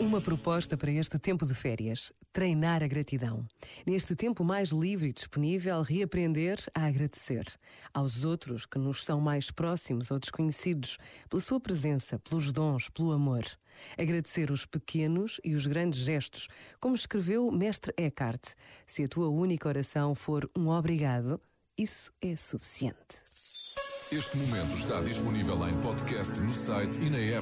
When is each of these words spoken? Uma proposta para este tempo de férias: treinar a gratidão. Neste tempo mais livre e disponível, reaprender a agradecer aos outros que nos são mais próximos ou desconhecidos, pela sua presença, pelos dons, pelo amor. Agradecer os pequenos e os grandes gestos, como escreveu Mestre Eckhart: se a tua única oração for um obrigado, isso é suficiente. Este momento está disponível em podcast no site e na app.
Uma 0.00 0.18
proposta 0.18 0.78
para 0.78 0.90
este 0.90 1.18
tempo 1.18 1.44
de 1.44 1.52
férias: 1.52 2.10
treinar 2.32 2.82
a 2.82 2.86
gratidão. 2.86 3.46
Neste 3.86 4.16
tempo 4.16 4.42
mais 4.42 4.70
livre 4.70 5.10
e 5.10 5.12
disponível, 5.12 5.82
reaprender 5.82 6.58
a 6.74 6.86
agradecer 6.86 7.44
aos 7.92 8.24
outros 8.24 8.64
que 8.64 8.78
nos 8.78 9.04
são 9.04 9.20
mais 9.20 9.50
próximos 9.50 10.10
ou 10.10 10.18
desconhecidos, 10.18 10.96
pela 11.28 11.42
sua 11.42 11.60
presença, 11.60 12.18
pelos 12.18 12.50
dons, 12.50 12.88
pelo 12.88 13.12
amor. 13.12 13.44
Agradecer 13.98 14.50
os 14.50 14.64
pequenos 14.64 15.38
e 15.44 15.54
os 15.54 15.66
grandes 15.66 16.00
gestos, 16.00 16.48
como 16.80 16.94
escreveu 16.94 17.52
Mestre 17.52 17.92
Eckhart: 17.94 18.54
se 18.86 19.04
a 19.04 19.08
tua 19.08 19.28
única 19.28 19.68
oração 19.68 20.14
for 20.14 20.50
um 20.56 20.70
obrigado, 20.70 21.38
isso 21.76 22.10
é 22.22 22.34
suficiente. 22.36 23.22
Este 24.10 24.36
momento 24.38 24.76
está 24.76 25.00
disponível 25.02 25.68
em 25.68 25.80
podcast 25.82 26.40
no 26.40 26.52
site 26.52 26.98
e 27.00 27.08
na 27.08 27.18
app. 27.18 27.38